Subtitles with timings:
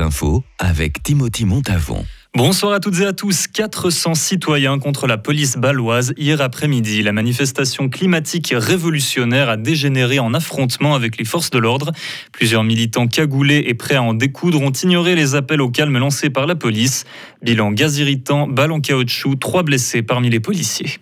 [0.00, 2.04] infos avec Timothy Montavon.
[2.36, 3.46] Bonsoir à toutes et à tous.
[3.46, 7.02] 400 citoyens contre la police baloise hier après-midi.
[7.02, 11.92] La manifestation climatique révolutionnaire a dégénéré en affrontement avec les forces de l'ordre.
[12.32, 16.30] Plusieurs militants cagoulés et prêts à en découdre ont ignoré les appels au calme lancés
[16.30, 17.04] par la police.
[17.42, 20.98] Bilan gaz irritant, balles en caoutchouc, trois blessés parmi les policiers.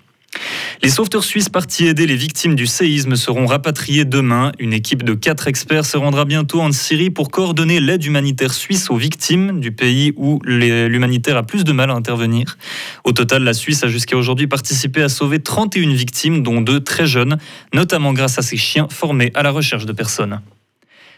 [0.84, 4.50] Les sauveteurs suisses partis aider les victimes du séisme seront rapatriés demain.
[4.58, 8.90] Une équipe de quatre experts se rendra bientôt en Syrie pour coordonner l'aide humanitaire suisse
[8.90, 12.58] aux victimes du pays où l'humanitaire a plus de mal à intervenir.
[13.04, 17.06] Au total, la Suisse a jusqu'à aujourd'hui participé à sauver 31 victimes, dont deux très
[17.06, 17.38] jeunes,
[17.72, 20.40] notamment grâce à ses chiens formés à la recherche de personnes.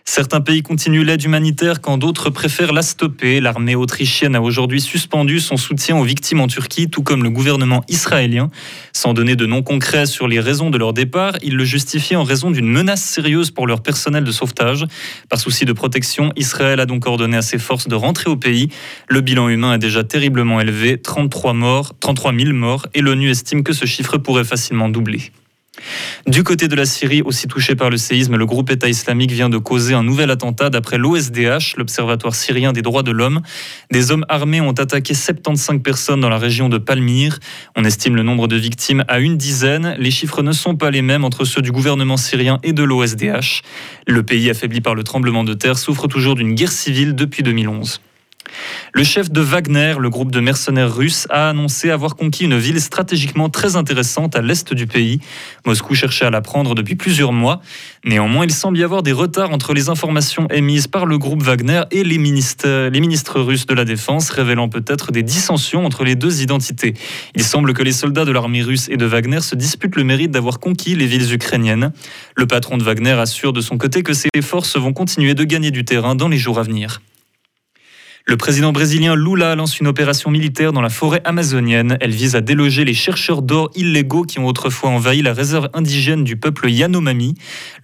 [0.07, 3.41] Certains pays continuent l'aide humanitaire quand d'autres préfèrent la stopper.
[3.41, 7.83] L'armée autrichienne a aujourd'hui suspendu son soutien aux victimes en Turquie, tout comme le gouvernement
[7.89, 8.49] israélien.
[8.93, 12.23] Sans donner de noms concrets sur les raisons de leur départ, il le justifie en
[12.23, 14.87] raison d'une menace sérieuse pour leur personnel de sauvetage.
[15.31, 18.69] Par souci de protection, Israël a donc ordonné à ses forces de rentrer au pays.
[19.09, 23.65] Le bilan humain est déjà terriblement élevé, 33 morts, 33 000 morts, et l'ONU estime
[23.65, 25.33] que ce chiffre pourrait facilement doubler.
[26.27, 29.49] Du côté de la Syrie, aussi touché par le séisme, le groupe État islamique vient
[29.49, 33.43] de causer un nouvel attentat d'après l'OSDH, l'Observatoire syrien des droits de l'homme.
[33.91, 37.39] Des hommes armés ont attaqué 75 personnes dans la région de Palmyre.
[37.77, 39.97] On estime le nombre de victimes à une dizaine.
[39.99, 43.63] Les chiffres ne sont pas les mêmes entre ceux du gouvernement syrien et de l'OSDH.
[44.07, 48.01] Le pays affaibli par le tremblement de terre souffre toujours d'une guerre civile depuis 2011.
[48.93, 52.81] Le chef de Wagner, le groupe de mercenaires russes, a annoncé avoir conquis une ville
[52.81, 55.21] stratégiquement très intéressante à l'est du pays.
[55.67, 57.61] Moscou cherchait à la prendre depuis plusieurs mois.
[58.05, 61.83] Néanmoins, il semble y avoir des retards entre les informations émises par le groupe Wagner
[61.91, 66.95] et les ministres, russes de la Défense, révélant peut-être des dissensions entre les deux identités.
[67.35, 70.31] Il semble que les soldats de l'armée russe et de Wagner se disputent le mérite
[70.31, 71.93] d'avoir conquis les villes ukrainiennes.
[72.37, 75.71] Le patron de Wagner assure de son côté que ses forces vont continuer de gagner
[75.71, 77.01] du terrain dans les jours à venir.
[78.27, 81.99] Le président brésilien Lula lance une opération militaire dans la forêt amazonienne.
[82.01, 86.25] Elle vise à déloger les chercheurs d'or illégaux qui ont autrefois envahi la réserve indigène
[86.25, 87.35] du peuple Yanomami.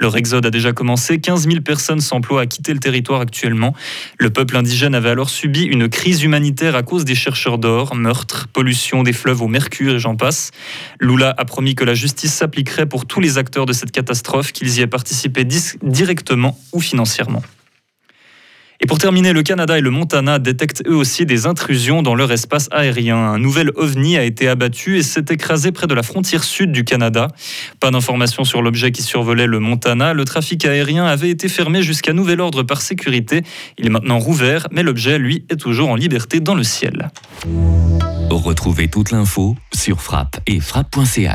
[0.00, 1.20] Leur exode a déjà commencé.
[1.20, 3.75] 15 000 personnes s'emploient à quitter le territoire actuellement.
[4.16, 8.48] Le peuple indigène avait alors subi une crise humanitaire à cause des chercheurs d'or, meurtres,
[8.48, 10.53] pollution des fleuves au mercure et j'en passe.
[11.00, 14.78] Lula a promis que la justice s'appliquerait pour tous les acteurs de cette catastrophe, qu'ils
[14.78, 17.43] y aient participé directement ou financièrement.
[18.82, 22.32] Et pour terminer, le Canada et le Montana détectent eux aussi des intrusions dans leur
[22.32, 23.18] espace aérien.
[23.18, 26.82] Un nouvel ovni a été abattu et s'est écrasé près de la frontière sud du
[26.82, 27.28] Canada.
[27.78, 30.14] Pas d'informations sur l'objet qui survolait le Montana.
[30.14, 33.42] Le trafic aérien avait été fermé jusqu'à nouvel ordre par sécurité.
[33.76, 37.10] Il est maintenant rouvert, mais l'objet, lui, est toujours en liberté dans le ciel.
[38.30, 41.28] Retrouvez toute l'info sur frappe et frappe.ch.